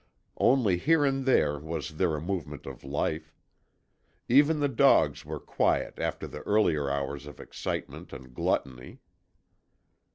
Only 0.39 0.77
here 0.77 1.05
and 1.05 1.27
there 1.27 1.59
was 1.59 1.97
there 1.97 2.15
a 2.15 2.21
movement 2.21 2.65
of 2.65 2.83
life. 2.83 3.35
Even 4.27 4.59
the 4.59 4.67
dogs 4.67 5.25
were 5.25 5.39
quiet 5.39 5.99
after 5.99 6.25
the 6.25 6.41
earlier 6.41 6.89
hours 6.89 7.27
of 7.27 7.39
excitement 7.39 8.11
and 8.11 8.33
gluttony. 8.33 8.97